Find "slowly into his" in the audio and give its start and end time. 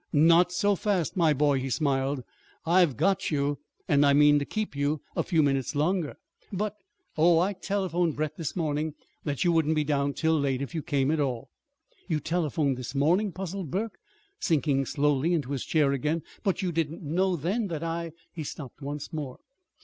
14.87-15.63